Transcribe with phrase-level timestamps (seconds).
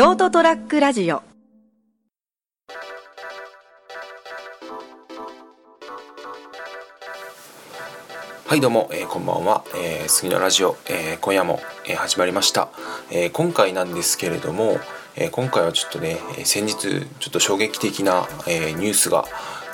[0.00, 1.22] ショートトラックラジオ。
[8.46, 12.70] はいどうも、えー、こんばんは、えー、杉のラジオ、えー、今夜も、えー、始まりました、
[13.10, 14.78] えー、今回なんですけれども、
[15.16, 19.26] えー、今回はちょっとね先日ちょっと衝撃的な、えー、ニュースが、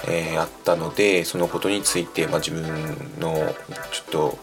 [0.08, 2.64] えー、あったのでそのことについて、まあ、自分
[3.21, 3.54] の
[3.93, 4.39] ちょっと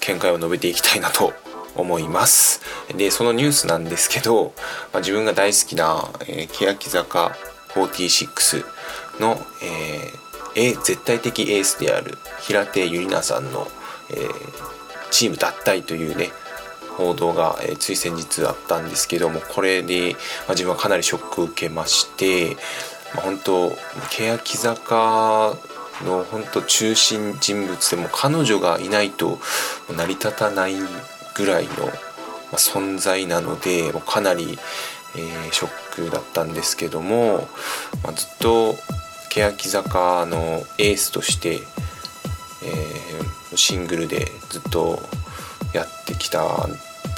[0.00, 1.32] 見解を述べていきたいなと
[1.76, 2.60] 思います。
[2.96, 4.52] でそのニュースなんですけど、
[4.92, 7.36] まあ、自分が大好きな、えー、欅坂
[7.74, 8.64] 46
[9.20, 13.66] の、えー絶対的エースである平手友梨奈さんの、
[14.10, 16.30] えー、チーム脱退というね
[16.96, 20.12] 報道が、えー、つい先日あったんですけどもこれで、
[20.46, 22.56] まあ、自分はかなりショックを受けまして、
[23.14, 23.70] まあ、本当
[24.10, 25.56] 欅坂
[26.04, 29.38] の本当中心人物でも彼女がいないと
[29.96, 30.74] 成り立たない
[31.40, 31.70] ぐらいの、
[32.52, 34.58] 存在なのでかなり、
[35.16, 37.48] えー、ショックだったんですけども、
[38.02, 38.74] まあ、ずっと
[39.30, 44.98] 欅坂のエースとして、えー、シングルでずっと
[45.72, 46.68] やってきた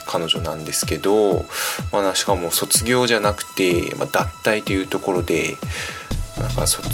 [0.06, 1.46] 彼女なんですけど、
[1.92, 5.56] まあ、しかも卒業じゃなくて、まあ、脱退というところで
[6.38, 6.88] なんか卒、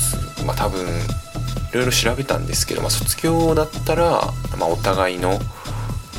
[0.44, 4.22] まあ、多分いろいろ調べたんですけど、まあ、卒業だったら、
[4.58, 5.40] まあ、お互いの、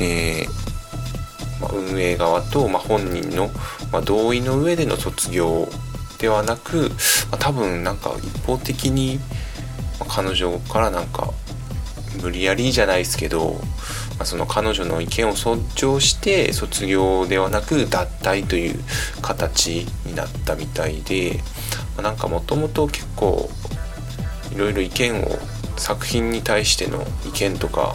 [0.00, 0.69] えー
[1.68, 3.50] 運営側と、ま、本人の、
[3.92, 5.68] ま、同意の上での卒業
[6.18, 6.90] ではなく、
[7.30, 9.18] ま、多分なんか一方的に、
[9.98, 11.32] ま、彼女からなんか
[12.22, 13.60] 無理やりじゃないですけど、
[14.18, 18.80] まあ、その彼女の意見を尊重して卒業ではなく脱退という
[19.22, 21.40] 形になったみたいで、
[21.96, 23.48] まあ、なんかもともと結構
[24.52, 25.38] いろいろ意見を
[25.76, 27.94] 作品に対しての意見とか、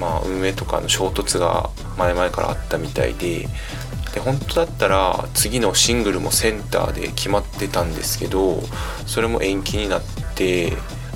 [0.00, 3.46] まあ、運営とかの衝突が前々からあったみたいで
[4.14, 8.60] で本当だったら次のシングルもセンターで決まってたんですけど
[9.06, 10.02] それも延期になっ
[10.34, 10.70] て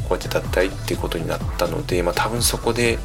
[0.09, 2.98] こうやって脱退ってことになったので、まあ、多分そこで、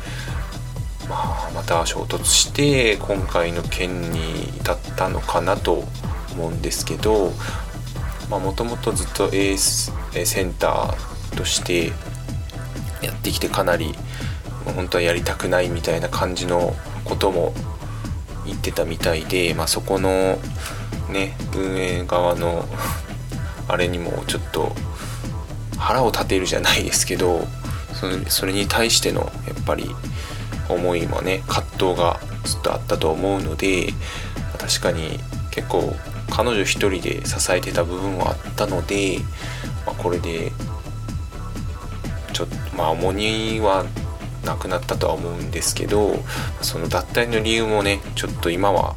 [1.10, 1.16] ま
[1.48, 5.86] あ、また衝突して今回の件に至ったのかなと
[6.34, 7.32] 思うんですけど
[8.30, 9.92] もともとずっとエース
[10.26, 11.88] センターとして
[13.02, 13.96] やってきてかなり
[14.74, 16.76] 本当はやりたくないみたいな感じの
[17.06, 17.54] ことも
[18.46, 20.40] 言ってたみたいで、まあ、そこの
[21.12, 22.66] ね運営側の
[23.68, 24.76] あれにもちょっと
[25.78, 27.48] 腹を立てるじゃないですけど
[27.94, 29.90] それそれに対してのやっぱり
[30.68, 33.94] 思いもね葛藤がずっとあったと思うので
[34.58, 35.20] 確かに
[35.52, 35.96] 結構
[36.30, 39.20] 彼女一人で支えてた部分はあったので、
[39.86, 40.52] まあ、これで
[42.34, 43.86] ちょっとまあ重荷は
[44.46, 46.16] なくなったとは思うんですけど
[46.62, 48.96] その脱退の理由もねちょっと今は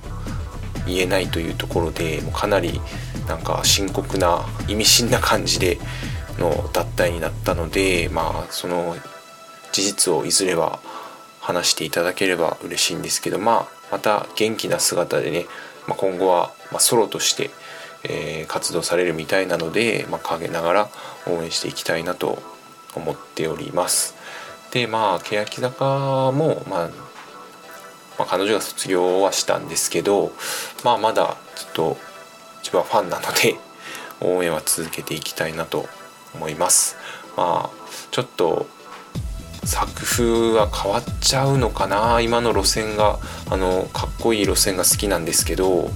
[0.86, 2.80] 言えないというところでもうかなり
[3.28, 5.78] なんか深刻な意味深な感じで
[6.38, 8.96] の脱退になったのでまあその
[9.72, 10.80] 事実をいずれは
[11.40, 15.46] 話していただければ嬉しいんですけどまあまた元気な姿でね、
[15.86, 17.50] まあ、今後はまソロとして、
[18.04, 20.88] えー、活動されるみたいなので、まあ、陰ながら
[21.26, 22.42] 応援していきたいなと
[22.96, 24.21] 思っております。
[24.72, 26.88] でまあ欅坂も、まあ、
[28.18, 30.32] まあ、彼女が卒業はしたんですけど、
[30.82, 31.96] まあ、まだちょっと
[32.60, 33.56] 自分はファンなので
[34.20, 35.86] 応援は続けていきたいなと
[36.34, 36.96] 思います。
[37.36, 38.66] まあちょっと
[39.64, 42.20] 作風は変わっちゃうのかな。
[42.20, 43.18] 今の路線が
[43.50, 45.90] あのかっこいい路線が好きなんですけど、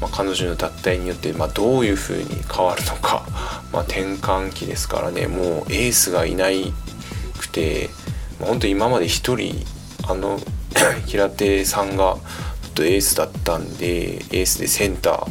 [0.00, 3.24] まあ、彼女の脱退によって、まあ、どういう風に変わるのか、
[3.72, 5.26] まあ、転換期ですからね。
[5.26, 6.72] もうエースがいない
[7.38, 7.90] くて
[8.40, 9.64] 本当今まで一人
[10.06, 10.40] あの
[11.06, 12.18] 平手さんが
[12.78, 15.26] とエースだったんでエースでセンタ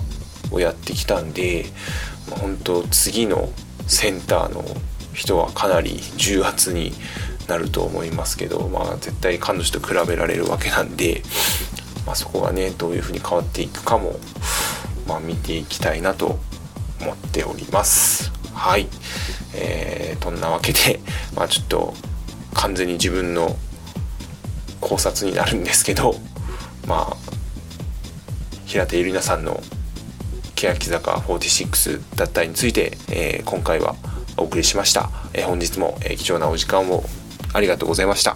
[0.51, 1.65] ーをやってきたんで
[2.29, 3.49] 本当次の
[3.87, 4.65] センターの
[5.13, 6.91] 人はかなり重圧に
[7.47, 11.23] なると思いますけど、まあ、絶対彼女と比べられるわけなんで、
[12.05, 14.19] まあ、そこがねどういうふうに変わっていくかも、
[15.07, 16.39] まあ、見ていきたいなと
[16.99, 18.33] 思っております。
[18.53, 18.87] はい、
[19.53, 20.99] えー、そんなわけで、
[21.33, 21.93] まあ、ちょっと
[22.57, 23.55] 完全に自分の
[24.81, 26.15] 考察になるんですけど
[26.87, 27.17] まあ
[28.65, 29.61] 平手友梨奈さんの
[30.55, 33.95] 欅坂46脱退について、えー、今回は
[34.37, 37.03] お送りしました、えー、本日も、えー、貴重なお時間を
[37.53, 38.35] ありがとうございました。